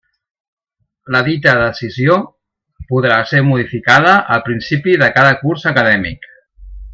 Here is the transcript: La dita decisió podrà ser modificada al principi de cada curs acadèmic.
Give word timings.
La 1.15 1.19
dita 1.27 1.51
decisió 1.59 2.15
podrà 2.93 3.19
ser 3.33 3.43
modificada 3.53 4.17
al 4.37 4.43
principi 4.51 4.97
de 5.03 5.11
cada 5.19 5.37
curs 5.43 5.69
acadèmic. 5.75 6.27